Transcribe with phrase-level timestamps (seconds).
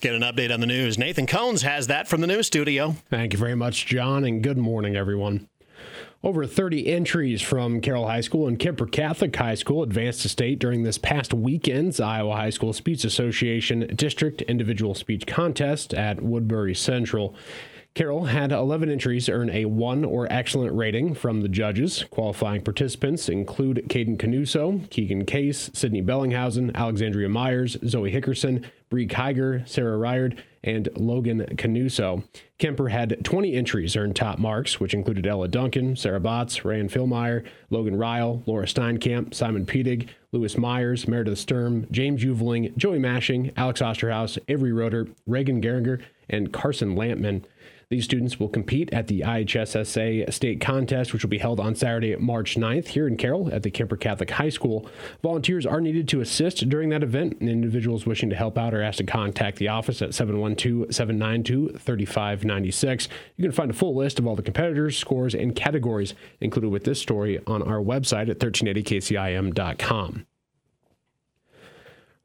[0.00, 0.96] Let's get an update on the news.
[0.96, 2.96] Nathan Cones has that from the news studio.
[3.10, 5.46] Thank you very much, John, and good morning, everyone.
[6.24, 10.58] Over 30 entries from Carroll High School and Kuemper Catholic High School advanced to state
[10.58, 16.74] during this past weekend's Iowa High School Speech Association District Individual Speech Contest at Woodbury
[16.74, 17.34] Central.
[17.94, 22.04] Carroll had 11 entries earn a 1 or excellent rating from the judges.
[22.10, 29.68] Qualifying participants include Caden Canuso, Keegan Case, Sydney Bellinghausen, Alexandria Myers, Zoe Hickerson, Bree Kiger,
[29.68, 32.22] Sarah Ryard, and Logan Canuso.
[32.60, 37.44] Kuemper had 20 entries earn top marks, which included Ella Duncan, Sarah Botts, Ryan Philmeyer,
[37.70, 43.80] Logan Ryle, Laura Steinkamp, Simon Pedig, Lewis Myers, Meredith Sturm, James Uveling, Joey Mashing, Alex
[43.80, 47.44] Osterhaus, Avery Roeder, Reagan Geringer, and Carson Lampman.
[47.90, 52.14] These students will compete at the IHSSA state contest, which will be held on Saturday,
[52.16, 54.88] March 9th here in Carroll at the Kuemper Catholic High School.
[55.22, 58.82] Volunteers are needed to assist during that event, and individuals wishing to help out are
[58.82, 63.08] asked to contact the office at 712 792 3596.
[63.36, 66.84] You can find a full list of all the competitors, scores, and categories included with
[66.84, 70.26] this story on our website at 1380kcim.com.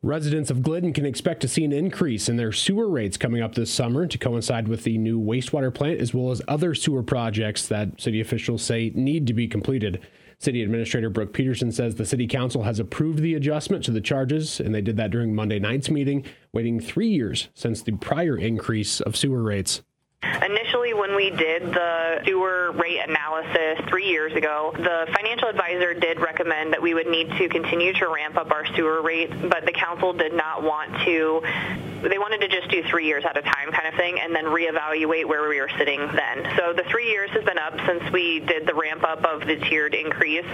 [0.06, 3.56] Residents of Glidden can expect to see an increase in their sewer rates coming up
[3.56, 7.68] this summer to coincide with the new wastewater plant as well as other sewer projects
[7.70, 10.06] that city officials say need to be completed.
[10.38, 14.60] City Administrator Brooke Peterson says the City Council has approved the adjustment to the charges,
[14.60, 19.02] and they did that during Monday night's meeting, waiting three years since the prior increase
[19.02, 19.82] of sewer rates.
[20.22, 23.00] Initially, when we did the sewer rate
[23.36, 27.94] analysis three years ago, the financial advisor did recommend that we would need to continue
[27.94, 31.42] to ramp up our sewer rate, but the council did not want to.
[32.08, 34.46] They wanted to just do three years at a time kind of thing and then
[34.46, 36.54] reevaluate where we were sitting then.
[36.58, 39.56] So the three years has been up since we did the ramp up of the
[39.58, 40.46] tiered increase.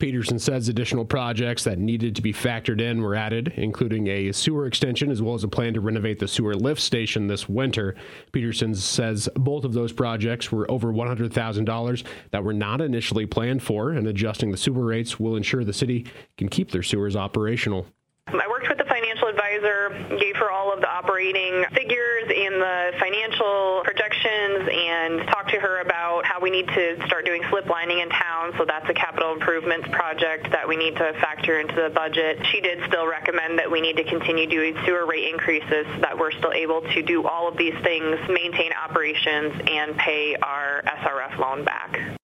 [0.00, 4.66] Peterson says additional projects that needed to be factored in were added, including a sewer
[4.66, 7.94] extension as well as a plan to renovate the sewer lift station this winter.
[8.32, 13.90] Peterson says both of those projects were over $100,000 that were not initially planned for,
[13.90, 16.06] and adjusting the sewer rates will ensure the city
[16.38, 17.86] can keep their sewers operational.
[18.28, 22.92] I worked with the financial advisor, gave her all of the operating figures and the
[23.00, 27.98] financial projections, and talked to her about how we need to start doing slip lining
[27.98, 28.52] in town.
[28.56, 32.38] So that's a capital improvements project that we need to factor into the budget.
[32.46, 36.16] She did still recommend that we need to continue doing sewer rate increases so that
[36.16, 41.38] we're still able to do all of these things, maintain operations, and pay our SRF
[41.38, 42.19] loan back.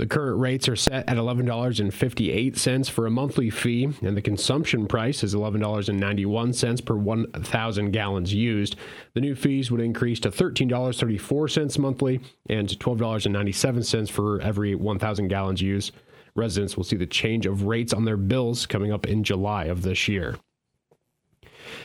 [0.00, 5.22] The current rates are set at $11.58 for a monthly fee, and the consumption price
[5.22, 8.76] is $11.91 per 1,000 gallons used.
[9.12, 15.92] The new fees would increase to $13.34 monthly and $12.97 for every 1,000 gallons used.
[16.34, 19.82] Residents will see the change of rates on their bills coming up in July of
[19.82, 20.34] this year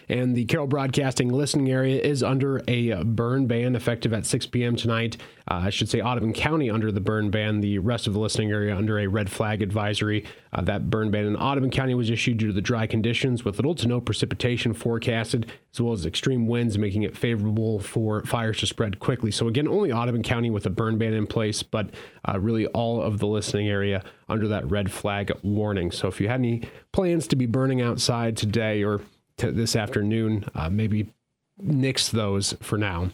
[0.10, 4.76] and the Carroll Broadcasting listening area is under a burn ban effective at 6 p.m.
[4.76, 5.18] tonight.
[5.50, 8.52] Uh, I should say Audubon County under the burn ban, the rest of the listening
[8.52, 10.26] area under a red flag advisory.
[10.52, 13.58] Uh, that burn ban in Audubon County was issued due to the dry conditions with
[13.58, 18.58] little to no precipitation forecasted, as well as extreme winds making it favorable for fires
[18.60, 19.32] to spread quickly.
[19.32, 21.92] So, again, only Audubon County with a burn ban in place, but
[22.28, 25.92] uh, really all of the listening area under that red flag warning.
[25.92, 29.02] So, if you had any plans to be burning outside today or
[29.38, 31.14] this afternoon, uh, maybe
[31.58, 33.12] nix those for now.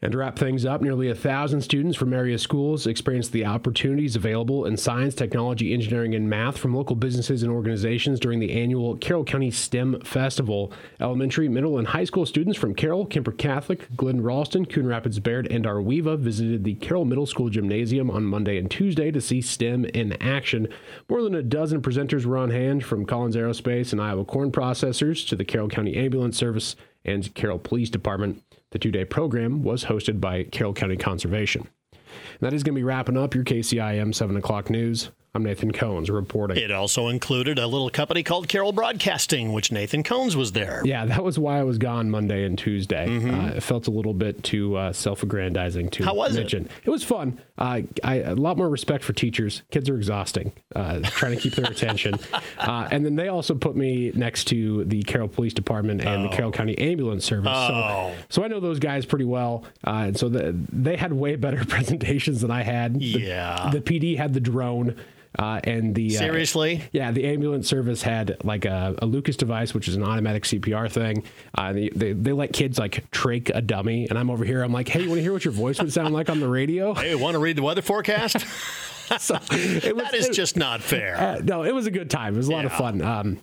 [0.00, 4.14] And to wrap things up, nearly a thousand students from area schools experienced the opportunities
[4.14, 8.96] available in science, technology, engineering, and math from local businesses and organizations during the annual
[8.98, 10.72] Carroll County STEM Festival.
[11.00, 15.50] Elementary, middle, and high school students from Carroll, Kuemper Catholic, Glidden Ralston, Coon Rapids Bayard,
[15.50, 19.84] and Ar-We-Va visited the Carroll Middle School Gymnasium on Monday and Tuesday to see STEM
[19.86, 20.68] in action.
[21.08, 25.26] More than a dozen presenters were on hand from Collins Aerospace and Iowa Corn Processors
[25.26, 28.44] to the Carroll County Ambulance Service and Carroll Police Department.
[28.70, 31.68] The two day program was hosted by Carroll County Conservation.
[31.92, 35.10] And that is going to be wrapping up your KCIM 7 o'clock news.
[35.34, 36.56] I'm Nathan Cones reporting.
[36.56, 40.80] It also included a little company called Carroll Broadcasting, which Nathan Cones was there.
[40.84, 43.06] Yeah, that was why I was gone Monday and Tuesday.
[43.06, 43.34] Mm-hmm.
[43.34, 46.64] Uh, it felt a little bit too uh, self-aggrandizing to How was mention.
[46.64, 46.70] It?
[46.84, 47.40] it was fun.
[47.58, 49.62] Uh, I, a lot more respect for teachers.
[49.70, 52.18] Kids are exhausting, uh, trying to keep their attention.
[52.58, 56.28] Uh, and then they also put me next to the Carroll Police Department and oh.
[56.28, 57.50] the Carroll County Ambulance Service.
[57.54, 58.12] Oh.
[58.28, 59.64] So, so I know those guys pretty well.
[59.86, 63.00] Uh, and so the, they had way better presentations than I had.
[63.00, 63.70] Yeah.
[63.72, 64.96] The, the PD had the drone.
[65.38, 69.74] Uh, and the uh, seriously, yeah, the ambulance service had like a, a, Lucas device,
[69.74, 71.22] which is an automatic CPR thing.
[71.54, 74.62] Uh, they, they, they let kids like trach a dummy, and I'm over here.
[74.62, 76.48] I'm like, hey, you want to hear what your voice would sound like on the
[76.48, 76.94] radio?
[76.98, 78.44] Hey, want to read the weather forecast?
[79.18, 81.16] so was, that is it, just not fair.
[81.16, 82.34] Uh, no, it was a good time.
[82.34, 82.66] It was a lot yeah.
[82.66, 83.00] of fun.
[83.00, 83.38] Um,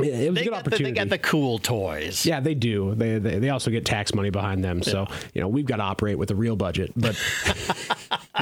[0.00, 0.84] it was they a good opportunity.
[0.84, 2.24] The, they got the cool toys.
[2.26, 2.94] Yeah, they do.
[2.94, 4.82] They, they they also get tax money behind them.
[4.82, 6.92] So you know we've got to operate with a real budget.
[6.94, 7.16] But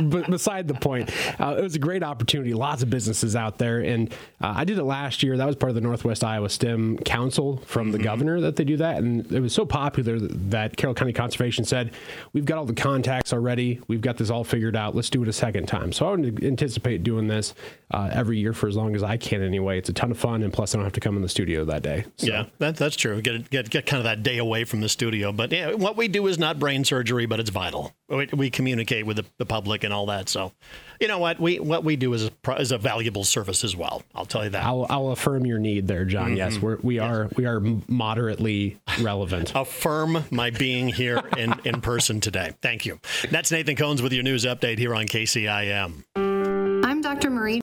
[0.30, 1.10] beside the point,
[1.40, 2.54] uh, it was a great opportunity.
[2.54, 5.36] Lots of businesses out there, and uh, I did it last year.
[5.36, 8.76] That was part of the Northwest Iowa STEM Council from the governor that they do
[8.78, 11.92] that, and it was so popular that Carroll County Conservation said,
[12.32, 13.80] "We've got all the contacts already.
[13.88, 14.94] We've got this all figured out.
[14.94, 17.54] Let's do it a second time." So I would anticipate doing this
[17.90, 19.42] uh, every year for as long as I can.
[19.42, 21.28] Anyway, it's a ton of fun, and plus I don't have to come in the
[21.28, 22.04] studio that day.
[22.16, 22.26] So.
[22.26, 23.20] Yeah, that, that's true.
[23.22, 25.32] Get, get get kind of that day away from the studio.
[25.32, 27.92] But yeah, what we do is not brain surgery, but it's vital.
[28.08, 30.28] We, we communicate with the, the public and all that.
[30.28, 30.52] So,
[31.00, 34.02] you know what we what we do is a, is a valuable service as well.
[34.14, 34.64] I'll tell you that.
[34.64, 36.36] I'll, I'll affirm your need there, John.
[36.36, 36.66] Yes, mm-hmm.
[36.66, 39.52] we're, we are we are moderately relevant.
[39.54, 42.52] affirm my being here in, in person today.
[42.62, 43.00] Thank you.
[43.30, 46.04] That's Nathan Cohns with your news update here on KCIM.
[46.84, 47.30] I'm Dr.
[47.30, 47.54] Marie